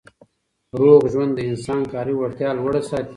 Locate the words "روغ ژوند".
0.79-1.31